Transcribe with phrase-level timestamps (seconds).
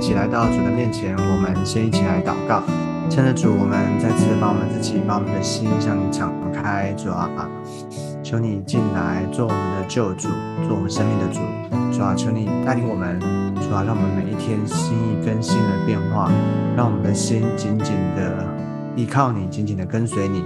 [0.00, 2.62] 一起来到主的面前，我们先一起来祷告。
[3.10, 7.28] 亲爱的主，我们再次把我们自己、把我们的心向你敞开，主啊，
[8.22, 10.28] 求你进来做我们的救主，
[10.66, 11.40] 做我们生命的主。
[11.92, 13.20] 主啊，求你带领我们，
[13.60, 16.32] 主啊，让我们每一天心意更新的变化，
[16.74, 18.48] 让我们的心紧紧的
[18.96, 20.42] 依靠你，紧紧的跟随你。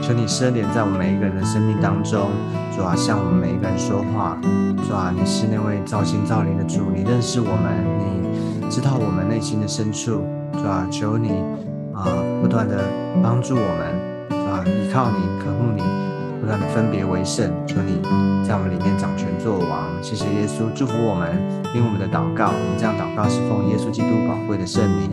[0.00, 2.30] 求你施恩在我们每一个人的生命当中，
[2.74, 4.40] 主啊，向我们每一个人说话。
[4.88, 8.33] 主啊，你是那位造心造灵的主，你认识我们，你
[8.74, 10.26] 知道我们内心的深处。
[10.52, 11.30] 主啊，求你
[11.94, 12.10] 啊，
[12.42, 12.82] 不断的
[13.22, 13.94] 帮助我们，
[14.28, 15.82] 主啊，依靠你，渴慕你，
[16.40, 17.48] 不断的分别为圣。
[17.68, 18.02] 求你
[18.42, 19.86] 在我们里面掌权作王。
[20.02, 21.38] 谢谢耶稣，祝福我们，
[21.72, 22.50] 听我们的祷告。
[22.50, 25.08] 我们这样祷告是奉耶稣基督宝贵的圣名。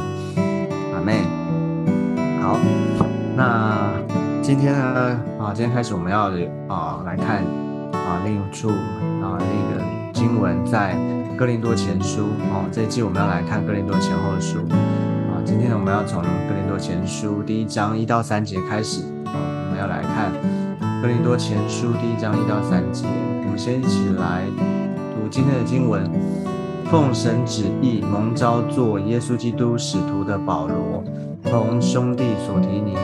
[0.96, 1.22] 阿妹，
[2.42, 2.58] 好，
[3.38, 3.94] 那
[4.42, 5.22] 今天呢？
[5.40, 6.32] 啊，今天开始我们要
[6.68, 7.46] 啊来看
[7.94, 8.70] 啊另一处。
[9.22, 10.96] 啊，那个经文在
[11.42, 15.42] 哥林多前书哦，这一季我们要来看哥林多前后的书啊。
[15.44, 20.32] 今天呢，我们要从哥林多前书第一章一到三节开始啊，我们要来看
[21.02, 23.08] 哥林多前书第一章一到三节。
[23.08, 24.46] 我们先一起来
[25.16, 26.08] 读今天的经文：
[26.92, 31.04] 奉神旨意蒙召做耶稣基督使徒的保罗，
[31.46, 32.96] 同兄弟所提尼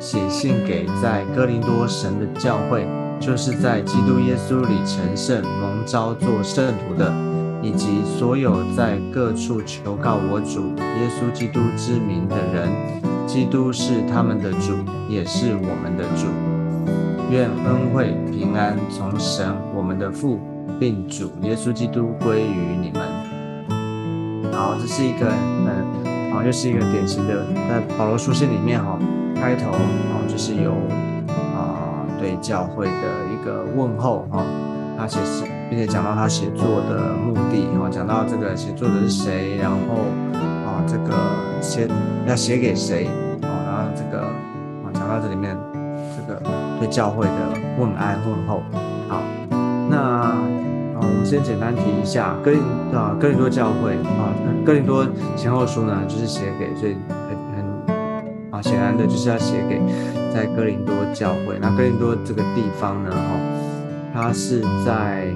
[0.00, 2.88] 写信给在哥林多神的教会。
[3.20, 7.10] 就是在基督耶稣里成圣、蒙召做圣徒的，
[7.64, 12.68] 以及所有在各处求告我主耶稣基督之名的人，
[13.26, 14.74] 基督是他们的主，
[15.08, 16.26] 也是我们的主。
[17.30, 20.38] 愿恩惠平安从神我们的父，
[20.78, 24.52] 并主耶稣基督归于你们。
[24.52, 25.32] 好，这是一个
[25.66, 28.98] 嗯，好，又是一个典型的在保罗书信里面哈，
[29.34, 30.72] 开头啊就是有
[31.56, 32.04] 啊。
[32.20, 32.92] 对教会的
[33.32, 34.44] 一个问候哈，
[34.96, 35.44] 他写诗，
[35.74, 41.12] 并且讲到他写作的目的哈，讲到这个写作的是谁，然后啊这个
[41.60, 41.88] 写
[42.28, 43.08] 要写给谁
[43.42, 45.58] 啊，然后这个啊讲到这里面
[46.16, 46.40] 这个
[46.78, 48.62] 对教会的问安问候。
[49.08, 49.20] 好，
[49.90, 50.38] 那啊
[51.00, 52.60] 我们先简单提一下哥林
[52.94, 54.30] 啊哥林多教会啊
[54.64, 57.64] 哥林多前后书呢，就是写给所以很很
[58.52, 59.80] 啊显然的就是要写给。
[60.32, 63.40] 在哥林多教会，那哥林多这个地方呢，哦，
[64.12, 65.32] 它是在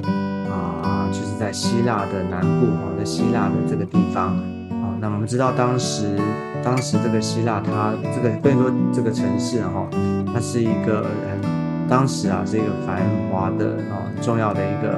[0.59, 4.37] 啊，就是在希腊的南部，哦，在希腊的这个地方，
[4.71, 6.19] 啊，那我们知道当时，
[6.63, 9.87] 当时这个希腊，它这个哥林多这个城市，哈，
[10.33, 14.93] 它是一个很，当时啊，是一个繁华的，啊，重要的一个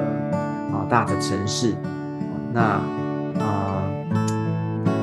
[0.73, 1.75] 啊大的城市，
[2.53, 2.81] 那
[3.39, 3.83] 啊，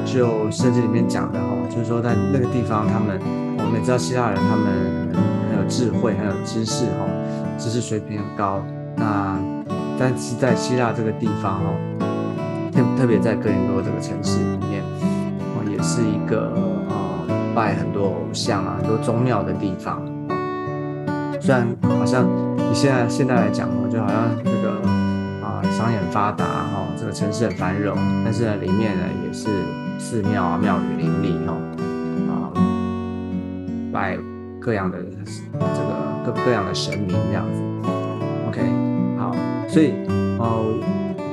[0.04, 3.20] 就圣经里面讲的，哈，就是说在那个地方，他们。
[3.60, 4.66] 我们也知道希腊人他们
[5.50, 7.04] 很有智慧，很有知识，哈，
[7.58, 8.62] 知识水平很高。
[8.96, 9.36] 那
[9.98, 11.74] 但是在希腊这个地方，哦，
[12.72, 14.82] 特特别在哥林多这个城市里面，
[15.54, 16.52] 哦，也是一个
[16.88, 20.00] 啊拜很多偶像啊、很多宗庙的地方。
[21.40, 22.24] 虽然好像
[22.56, 24.80] 你现在现在来讲，哦，就好像这个
[25.44, 29.48] 啊商业很发达，哈，这个城市很繁荣，但是呢，里面呢也是
[29.98, 31.54] 寺庙啊、庙宇林立，哈。
[33.90, 34.16] 拜
[34.60, 34.98] 各样的
[35.58, 35.90] 这个
[36.24, 37.62] 各各样的神明这样子
[38.46, 38.60] ，OK，
[39.68, 39.92] 所以
[40.38, 40.64] 哦，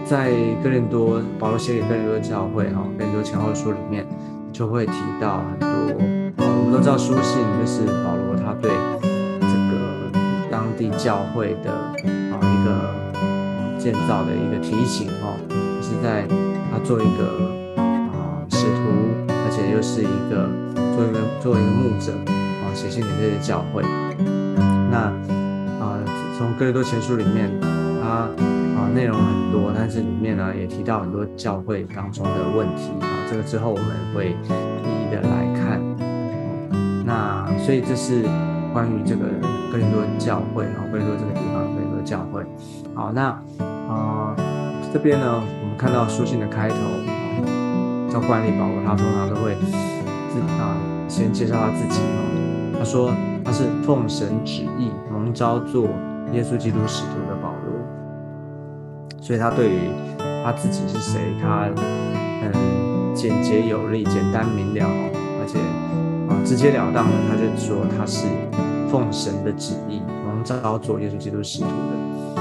[0.06, 0.32] 在
[0.64, 4.06] 哥林多保罗写给哥林多教会哈，哥林多前后书里面
[4.52, 5.98] 就会提到很多，
[6.38, 8.72] 我们都知道书信就是保罗他对
[9.42, 10.12] 这个
[10.52, 15.36] 当地教会的啊一个建造的一个提醒哈，
[15.82, 16.28] 是在
[16.72, 17.26] 他做一个
[17.78, 18.82] 啊使徒，
[19.28, 20.50] 而且又是一个
[20.96, 22.74] 做一个作为一个牧者啊。
[22.76, 23.82] 写信给这些教会，
[24.92, 24.98] 那
[25.80, 25.96] 啊，
[26.38, 27.50] 从哥林多前书里面，
[28.06, 28.30] 它
[28.80, 33.10] 啊内容很多，但是里面呢也提到很多教会当中的问题啊。
[33.28, 35.82] 这个之后我们会一一的来看。
[37.04, 38.22] 那所以这是
[38.72, 39.26] 关于这个
[39.72, 42.44] 哥林多教会啊，哥林多这个地方，哥林多教会。
[42.94, 43.30] 好，那
[43.96, 44.36] 啊
[44.94, 46.76] 这边呢，我们看到书信的开头，
[48.12, 49.56] 照惯例，保罗他通常都会
[50.30, 50.78] 自啊
[51.08, 52.78] 先介绍他自己啊。
[52.78, 53.12] 他说
[53.44, 55.88] 他是奉神旨意蒙召做
[56.34, 57.25] 耶稣基督使徒，
[59.26, 59.90] 所以他对于
[60.44, 61.62] 他自己是谁，他
[62.44, 62.54] 很
[63.16, 65.58] 简洁有力、简单明了，而且
[66.30, 68.28] 啊直截了当的，他就说他是
[68.88, 72.36] 奉神的旨意蒙召做耶稣基督使徒的。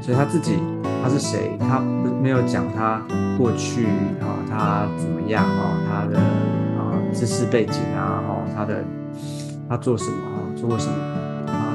[0.00, 0.58] 所以他自己
[1.00, 1.78] 他是谁，他
[2.20, 3.00] 没有讲他
[3.38, 3.86] 过去
[4.18, 8.82] 啊他怎么样啊他的啊知识背景啊哦他的。
[9.68, 10.38] 他做什么啊？
[10.56, 10.94] 做过什么？
[11.52, 11.74] 啊，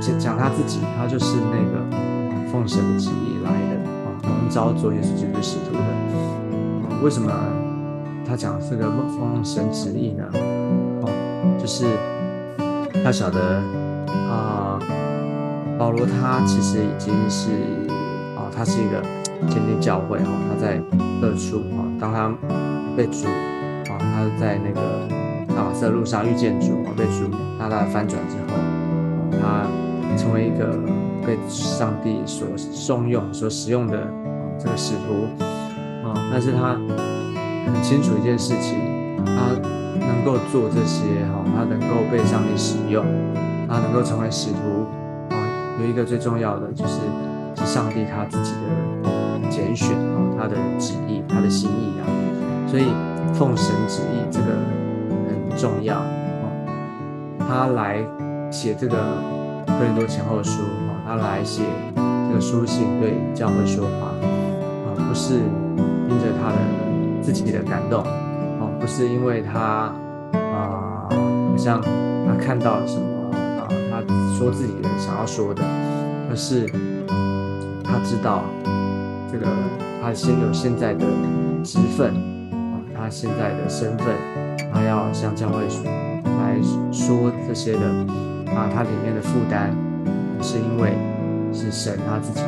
[0.00, 1.84] 讲讲他自己，他就是那个
[2.50, 5.80] 奉神旨意来的啊，蒙召做耶稣基督使徒的。
[7.02, 7.32] 为什么
[8.26, 10.24] 他讲这个奉神旨意呢？
[11.02, 11.10] 哦，
[11.58, 11.86] 就是
[13.02, 13.62] 他晓得
[14.28, 14.78] 啊，
[15.78, 17.50] 保罗他其实已经是
[18.36, 19.00] 啊，他是一个
[19.48, 20.80] 建立教会哈，他在
[21.20, 22.30] 各处啊，当他
[22.96, 23.26] 被主
[23.90, 24.80] 啊，他在那个。
[25.52, 28.56] 马色路上遇见主啊，被主大大的翻转之后，
[29.30, 29.66] 他
[30.16, 30.74] 成为一个
[31.26, 32.46] 被上帝所
[32.86, 34.06] 重用、所使用的
[34.58, 35.26] 这个使徒
[36.06, 36.14] 啊。
[36.32, 36.74] 但是他
[37.72, 38.78] 很清楚一件事情，
[39.24, 39.52] 他
[39.98, 43.04] 能够做这些哈，他能够被上帝使用，
[43.68, 44.86] 他能够成为使徒
[45.34, 45.36] 啊，
[45.80, 47.00] 有一个最重要的就是
[47.56, 52.04] 是上帝他自己的拣选啊，他的旨意、他的心意啊。
[52.66, 52.84] 所以
[53.34, 55.40] 奉神旨意这个很。
[55.56, 56.04] 重要啊，
[57.38, 57.98] 他来
[58.50, 58.96] 写这个
[59.66, 60.62] 哥林多前后书，
[61.10, 61.64] 他来写
[62.28, 64.06] 这个书信对教会说话
[64.86, 66.56] 啊，不是因着他的
[67.20, 68.04] 自己的感动
[68.60, 69.92] 哦，不是因为他
[70.32, 75.64] 啊，好像他看到了什么啊，他说自己的想要说的，
[76.30, 76.64] 而是
[77.82, 78.44] 他知道
[79.32, 79.48] 这个
[80.00, 81.04] 他现有现在的
[81.64, 82.14] 职分
[82.52, 84.14] 啊，他现在的身份。
[84.72, 86.56] 他要向教会来
[86.92, 87.80] 说这些的
[88.54, 89.74] 啊，他里面的负担
[90.42, 90.96] 是因为
[91.52, 92.42] 是神他自己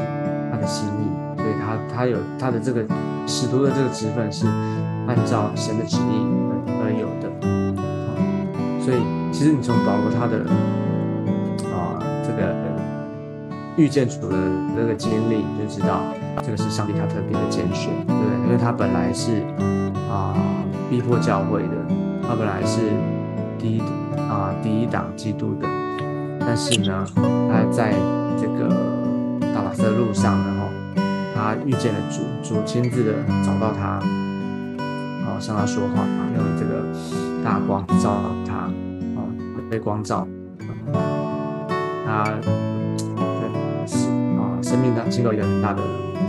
[0.51, 2.85] 他的心意，所以他他有他的这个
[3.27, 4.47] 使徒的这个职分是
[5.07, 6.53] 按照神的旨意而
[6.85, 7.31] 而有的，
[8.85, 8.99] 所以
[9.33, 10.45] 其实你从保罗他的
[11.73, 12.55] 啊这个
[13.77, 14.37] 遇见主的
[14.77, 16.01] 这个经历，你就知道
[16.43, 18.47] 这个是上帝他特别的拣选，对不对？
[18.47, 19.43] 因为他本来是
[20.11, 20.35] 啊
[20.91, 21.77] 逼迫教会的。
[22.25, 22.81] 他本来是
[23.59, 23.81] 第一
[24.17, 25.67] 啊第一党基督的，
[26.45, 27.93] 但是呢，他在
[28.37, 28.69] 这个
[29.55, 30.69] 大马色路上呢，哈，
[31.35, 33.13] 他遇见了主，主亲自的
[33.45, 34.01] 找到他，
[35.25, 36.05] 啊，向他说话，
[36.37, 36.85] 用这个
[37.43, 39.25] 大光照他，啊，
[39.71, 40.27] 被光照，
[42.05, 45.81] 他对是啊，生命当经过一个很大的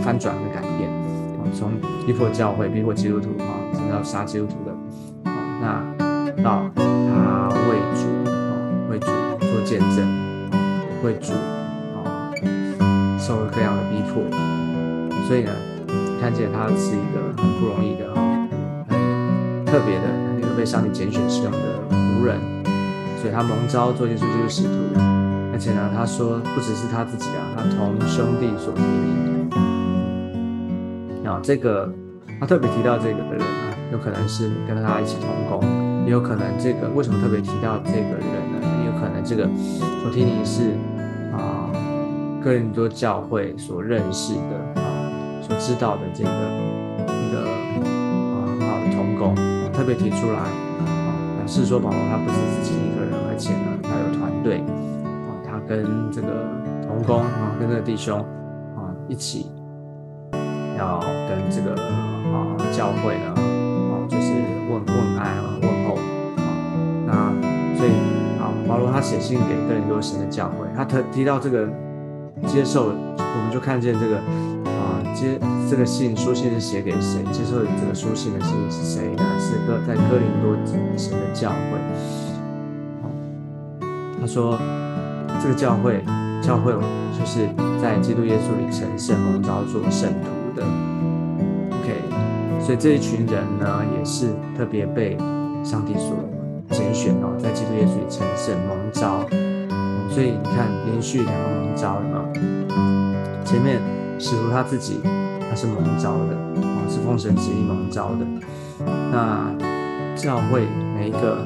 [0.02, 1.72] 翻转的改变，啊，从
[2.06, 5.84] 逼迫教会、逼迫基督徒啊，甚至要杀基督徒的，啊，那。
[6.42, 6.80] 到他，
[9.74, 10.06] 见证
[10.52, 10.54] 啊，
[11.02, 12.30] 为主啊
[13.18, 14.22] 受了各样的逼迫，
[15.26, 15.50] 所以呢，
[16.20, 18.14] 看见他是一个很不容易的，
[18.88, 18.94] 很
[19.66, 20.06] 特别的
[20.38, 21.58] 一个被上帝拣选使用的
[21.90, 22.38] 仆人，
[23.20, 24.70] 所以他蒙召做耶稣就是使徒，
[25.52, 29.50] 而且呢，他说不只是他自己啊，他同兄弟所提名
[31.26, 31.92] 啊，这个
[32.38, 35.66] 他特别提到这个的人啊，有可能是跟他一起同工。
[36.06, 38.43] 也有可能这个为什么特别提到这个人？
[39.04, 39.46] 可能这个
[40.00, 40.70] 索提尼是
[41.36, 41.68] 啊，
[42.42, 45.12] 哥林多教会所认识的啊，
[45.42, 46.30] 所知道的这个
[47.06, 49.34] 一个啊很好的同工，
[49.74, 50.82] 特别提出来啊，
[51.36, 54.58] 表示说保罗他不是自己一个人，而且呢他有团队
[55.28, 56.28] 啊，他跟这个
[56.86, 58.18] 同工啊，跟这个弟兄
[58.74, 59.50] 啊一起
[60.78, 60.98] 要
[61.28, 61.74] 跟这个
[62.32, 63.34] 啊教会呢
[69.04, 71.68] 写信给更多神的教会，他特提到这个
[72.46, 75.38] 接受，我们就看见这个啊接
[75.70, 77.22] 这个信书信是写给谁？
[77.30, 79.22] 接受这个书信的信是谁呢？
[79.38, 80.56] 是哥在哥林多
[80.96, 81.78] 神的教会。
[84.18, 84.58] 他说
[85.42, 86.02] 这个教会
[86.40, 87.46] 教会就是
[87.82, 90.66] 在基督耶稣里成圣蒙召做圣徒的。
[91.76, 92.00] OK，
[92.58, 95.18] 所以这一群人呢也是特别被
[95.62, 96.16] 上帝所。
[96.74, 99.20] 拣选哦，在基督耶稣里成圣蒙召，
[100.10, 102.26] 所以你看连续两个蒙召嘛，
[103.44, 103.80] 前面
[104.18, 105.00] 使徒他自己
[105.48, 106.34] 他是蒙召的。
[106.56, 108.26] 哦，是奉神旨意蒙召的。
[109.10, 109.54] 那
[110.16, 110.66] 教会
[110.96, 111.38] 每一个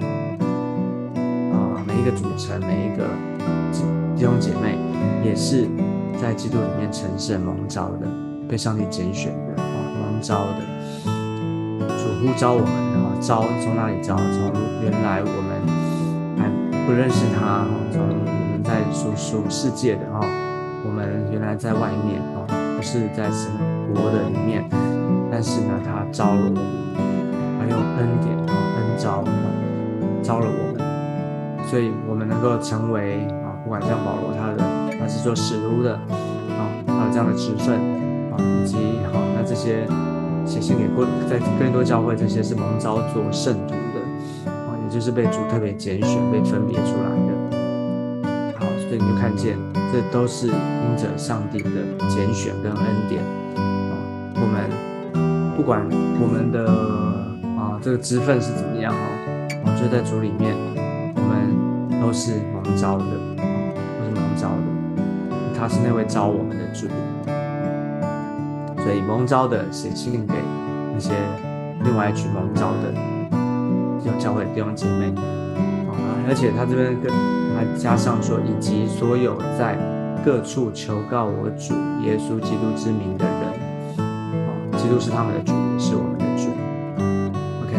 [1.52, 3.04] 啊，每一个组成，每一个
[4.16, 4.76] 弟兄姐妹，
[5.22, 5.68] 也是
[6.20, 8.08] 在基督里面成圣蒙召的，
[8.48, 10.60] 被上帝拣选的哦，蒙召的，
[12.20, 12.68] 呼召我们。
[12.92, 14.16] 然后招从哪里招？
[14.16, 15.50] 从原来我们
[16.38, 16.48] 还
[16.86, 18.14] 不认识他，从我
[18.52, 20.20] 们在属属世界的哈，
[20.86, 22.46] 我们原来在外面哦，
[22.76, 23.50] 不是在神
[23.92, 24.64] 国的里面，
[25.30, 26.62] 但是呢，他招了我们，
[27.58, 29.24] 他用恩典啊恩招
[30.22, 37.74] 招了我们，所以我们能够成为啊，不管像保罗他的他是做使徒的啊，他有这样的职分
[38.30, 38.76] 啊，以及
[39.12, 39.86] 好那这些。
[40.48, 48.58] 写信给过在更多教会，这些是蒙召做圣徒的啊，也就是被主特别拣选、被分别出来的。
[48.58, 49.58] 好，所以你就看见，
[49.92, 51.68] 这都是因着上帝的
[52.08, 53.22] 拣选跟恩典。
[53.56, 53.92] 啊，
[54.36, 54.70] 我们
[55.54, 55.86] 不管
[56.18, 56.66] 我们的
[57.60, 60.56] 啊这个职分是怎么样哦，我觉得在主里面，
[61.14, 64.56] 我们都是蒙召的，都是蒙召的，
[65.54, 66.86] 他是那位招我们的主，
[68.82, 70.34] 所以蒙召的写信给
[70.92, 71.12] 那些
[71.84, 72.92] 另外一群蒙召的
[74.04, 75.12] 要教会弟兄姐妹
[75.88, 75.92] 啊，
[76.28, 77.12] 而且他这边跟
[77.56, 79.76] 还加上说，以及所有在
[80.24, 83.42] 各处求告我主耶稣基督之名的人，
[84.46, 86.50] 啊，基督是他们的主，是我们的主。
[87.62, 87.74] OK，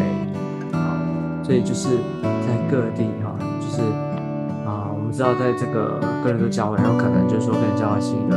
[0.72, 1.00] 啊，
[1.42, 1.88] 所以就是
[2.46, 3.82] 在各地哈，就是
[4.66, 8.36] 啊，我们知道在这个个人的教会，然后可能就是说个人教会是一个，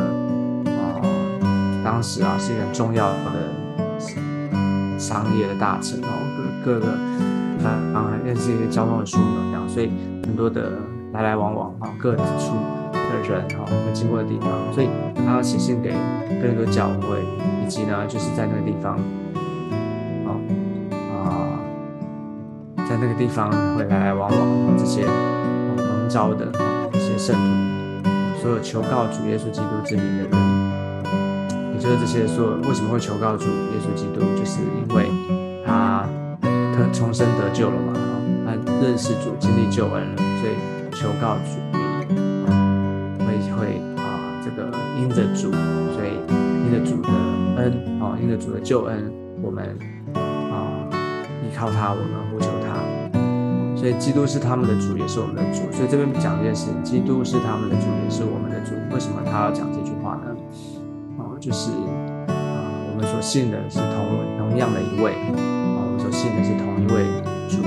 [1.94, 6.10] 当时啊是一个很重要的商业的大城哦，
[6.66, 6.88] 各各个
[7.94, 9.92] 当然认识一些交通的枢纽这样，所以
[10.24, 10.72] 很多的。
[11.14, 12.56] 来来往往啊，各处
[12.92, 15.94] 的人哈，会经过的地方，所以他要写信给
[16.42, 17.22] 更多教会，
[17.64, 18.98] 以及呢，就是在那个地方，
[20.26, 20.34] 啊
[21.22, 21.62] 啊，
[22.90, 25.06] 在那个地方会来来往往这些
[25.78, 26.52] 蒙召的
[26.92, 28.10] 这些圣徒，
[28.42, 30.32] 所有求告主耶稣基督之名的人，
[31.74, 35.10] 也就是这些说为什么会求告主耶稣基督，就是因为
[35.66, 36.08] 他
[36.42, 37.94] 他重生得救了嘛，
[38.46, 40.54] 他认识主，经历救恩了，所以。
[40.96, 41.58] 求告主，
[43.26, 44.06] 会会啊，
[44.46, 46.14] 这个因着主，所以
[46.64, 47.10] 因着主的
[47.58, 49.12] 恩啊，因着主的救恩，
[49.42, 49.76] 我们
[50.14, 50.88] 啊
[51.42, 52.76] 依靠他，我们呼求他，
[53.76, 55.62] 所以基督是他们的主，也是我们的主。
[55.76, 58.76] 所以这边讲这件事情，基督是他们的主，也是我们的主。
[58.94, 59.93] 为什么他要讲这句？
[61.44, 61.72] 就是
[62.32, 67.04] 啊，我们所信的是同同样的一位啊，我们所信的是同一位
[67.52, 67.60] 主，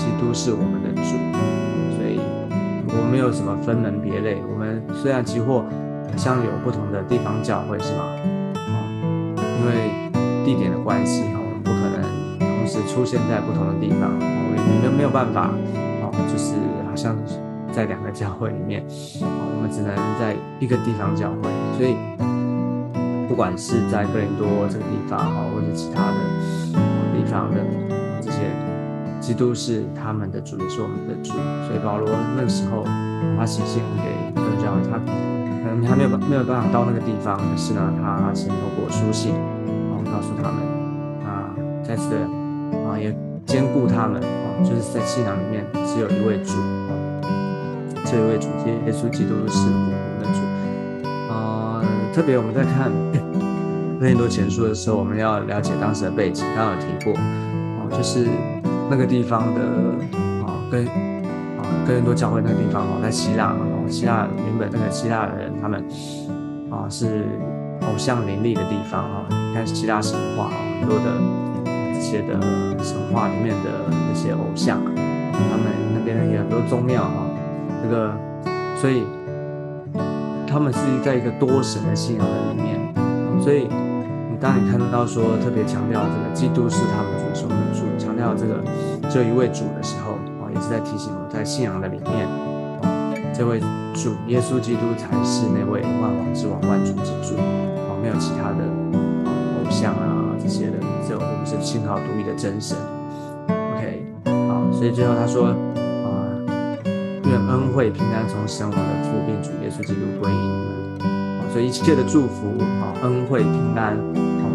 [0.00, 1.12] 基督是我们的主。
[1.92, 2.18] 所以
[2.88, 4.40] 我们没有什么分门别类。
[4.50, 5.62] 我们虽然几乎
[6.16, 8.04] 像有不同的地方教会，是吗？
[8.56, 8.88] 啊，
[9.36, 9.92] 因为
[10.46, 12.00] 地点的关系，哈，我们不可能
[12.38, 15.50] 同时出现在不同的地方，我们没有办法，
[16.00, 16.54] 哦，就是
[16.88, 17.14] 好像
[17.70, 18.82] 在两个教会里面，
[19.20, 21.50] 我们只能在一个地方教会。
[21.76, 21.92] 所以，
[23.28, 26.18] 不管是在哥林多这个地方，哈，或者其他的
[27.16, 27.60] 地方的
[28.20, 28.38] 这些。
[29.18, 31.32] 基督是他们的主，也是我们的主，
[31.66, 32.84] 所以保罗那个时候
[33.36, 35.10] 他写信给各教会，他可
[35.66, 40.62] 能还没有没有办法到那个地方，可是呢，他先透过书信，然后告诉他们，
[41.26, 41.50] 啊，
[41.82, 42.18] 再次的
[42.86, 43.10] 啊，也
[43.46, 46.52] 兼顾他们，啊，就是在信仰里面只有一位主，
[46.86, 46.94] 啊，
[48.04, 48.46] 这一位主，
[48.86, 49.66] 耶稣基督是，
[52.16, 52.90] 特别我们在看
[54.00, 58.26] 哥林多前书的时候，我们要了解当时的背景，刚刚有提过，哦，就是。
[58.88, 59.60] 那个地方的
[60.46, 65.84] 啊，跟啊，跟很多教会那个地方哦，在希腊哦，希腊原本那个希腊人他们
[66.70, 67.26] 啊是
[67.82, 69.26] 偶像林立的地方啊。
[69.28, 71.20] 你看希腊神话啊，很多的
[71.92, 72.40] 这些的
[72.80, 77.26] 神话里面的那些偶像，他们那边也很多宗庙哈，
[77.82, 78.14] 这个
[78.76, 79.02] 所以
[80.56, 82.80] 他们是在一个多神的信仰的里面，
[83.42, 84.36] 所以你。
[84.40, 88.62] 当你看到说特别强调这个基督是他们主，是我们的主，强调这个
[89.10, 92.26] 只有一位主的时候啊，也是在提醒我们在信仰的里面
[92.80, 93.60] 啊，这位
[93.92, 98.64] 主耶稣基督才是那位万王之王、万主之主啊，没有其他的
[99.04, 102.76] 偶像啊这些的，只有我们是信靠独一的真神。
[103.48, 104.06] OK，
[104.48, 105.54] 好，所以最后他说，
[107.28, 113.96] 愿恩惠平安从神我们的父并主耶稣基督归于你们，所以一切的祝福啊，恩惠平安。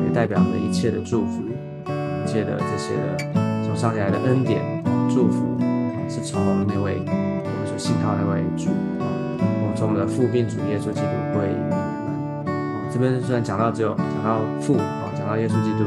[0.04, 1.44] 也代表着一切的祝福，
[1.86, 3.32] 一切的这些的
[3.64, 4.62] 从上帝来的恩典
[5.08, 5.56] 祝福，
[6.10, 9.06] 是从那位我们所信靠那位主啊，
[9.38, 11.80] 我们从我们的父并主耶稣基督归于你们。
[12.92, 15.86] 这边虽然讲到只有讲到父啊，讲到耶稣基督，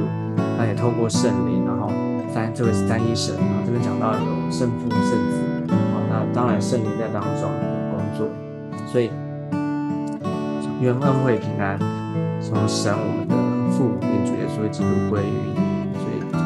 [0.57, 1.91] 那也透过圣灵，然后
[2.33, 5.44] 三这位是三一神啊，这边讲到有圣父圣子，
[6.33, 7.51] 当然圣灵在当中
[7.91, 8.29] 工作，
[8.87, 9.11] 所以
[10.81, 11.79] 愿恩惠平安
[12.41, 13.35] 从神我们的。
[13.75, 15.59] 父并主耶稣基督归于你，
[15.99, 16.39] 所以从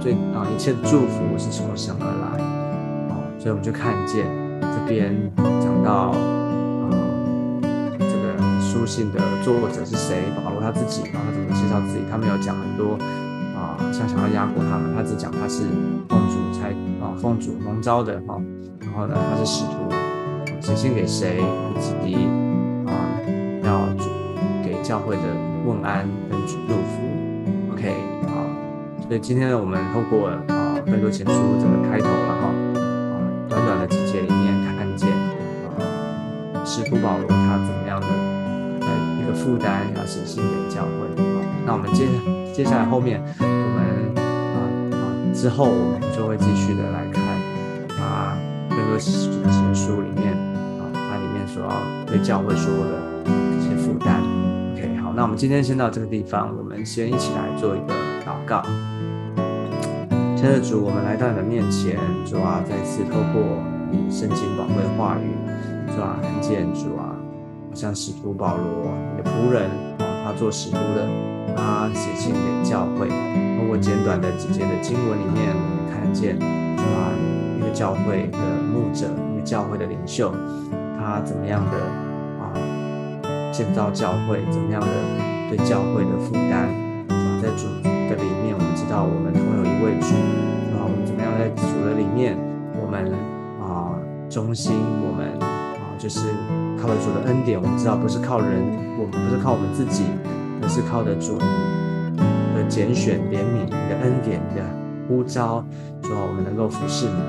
[0.00, 2.42] 最啊一切的祝福是从神而来，
[3.14, 4.26] 啊，所以我们就看见
[4.60, 6.90] 这边讲到啊
[7.96, 12.98] 这个书信的作者是谁，保罗他自己，然后他怎么介绍自己，他没有讲很多
[13.54, 15.62] 啊，像想要压过他们，他只讲他是
[16.08, 16.18] 奉
[16.64, 16.70] 才
[17.04, 18.40] 啊奉主蒙召的哈，
[18.80, 19.90] 然后呢他是使徒，
[20.60, 21.42] 写信给谁，
[21.76, 22.14] 以及
[22.86, 22.92] 啊
[23.62, 23.86] 要
[24.64, 25.22] 给教会的。
[25.66, 27.94] 问安跟祝福，OK，
[28.28, 28.34] 好，
[29.08, 30.36] 所以今天呢，我们透过啊
[30.84, 33.16] 《更多前书》这个开头了哈，啊，
[33.48, 35.80] 短短的几节里面看见啊，
[36.66, 38.06] 使徒保罗他怎么样的
[38.78, 38.88] 在
[39.22, 42.04] 一个负担要写信给教会啊，那我们接
[42.52, 43.22] 接下来后面
[45.44, 47.22] 之后我们就会继续的来看
[48.02, 48.34] 啊
[48.70, 49.28] 哥哥写
[49.74, 51.70] 书里面啊它里面所要
[52.06, 54.22] 对教会说的一些负担。
[54.72, 57.92] OK，好，那我们今天先到这个地方，我们先一起来做一个
[58.24, 58.62] 祷告。
[60.34, 63.42] 亲爱的主，我们来到你的面前，主啊，再次透过
[63.90, 65.28] 你圣经宝贵的话语，
[65.94, 67.14] 主啊，看见主啊，
[67.74, 69.68] 像使徒保罗，你的仆人，
[70.24, 71.06] 他做使徒的，
[71.54, 73.08] 他写信给教会，
[73.58, 76.38] 通过简短的几节的经文里面，我们看见
[76.80, 77.12] 啊，
[77.58, 78.38] 一个教会的
[78.72, 80.32] 牧者，一个教会的领袖，
[80.98, 81.76] 他怎么样的
[82.40, 82.56] 啊，
[83.52, 84.88] 建造教会，怎么样的
[85.50, 86.72] 对教会的负担，
[87.12, 90.16] 啊，在主的里面，我们知道我们同有一位主，
[90.72, 92.34] 啊，我们怎么样在主的里面，
[92.80, 93.12] 我们
[93.60, 93.92] 啊
[94.30, 94.72] 忠心，
[95.06, 95.38] 我们
[95.98, 96.20] 就是
[96.80, 98.62] 靠着主的恩典，我们知道不是靠人，
[98.98, 100.04] 我们不是靠我们自己，
[100.62, 104.62] 而是靠着主的拣选、怜悯、你的恩典、你的
[105.08, 105.64] 呼召，
[106.02, 107.20] 主啊，我们能够服侍你，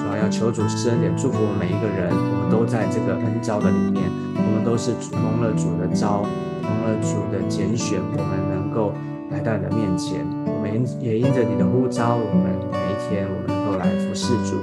[0.00, 4.04] 主要要求主施恩典祝福我们每一个人，我们都在这个恩召的里面，
[4.36, 6.22] 我们都是蒙了主的召，
[6.62, 8.92] 蒙了主的拣选，我们能够。
[9.30, 14.60] 来到你的面前，我们也因着你的呼召，我们每一天我们来服侍主。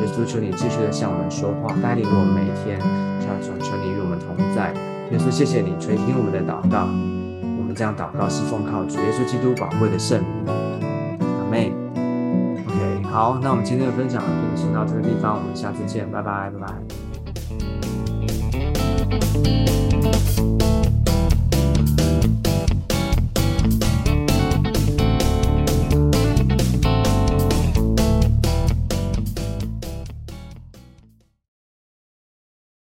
[0.00, 2.80] 耶稣，求你继续的向我们说话，带领我们每一天。
[3.42, 4.72] 求求你与我们同在。
[5.10, 6.86] 耶稣，谢谢你垂听我们的祷告。
[7.58, 10.54] 我们这样祷告是奉靠主耶稣基督宝贵的圣名。
[11.20, 11.72] 阿妹
[12.68, 16.58] ，OK，好，那我们今天的分享就先到这个地方，我们下次见，拜拜，拜
[19.60, 19.65] 拜。